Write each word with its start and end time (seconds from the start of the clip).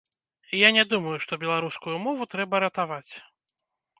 Я 0.59 0.69
не 0.77 0.83
думаю, 0.93 1.13
што 1.25 1.33
беларускую 1.43 1.95
мову 2.07 2.27
трэба 2.33 2.63
ратаваць. 2.65 3.13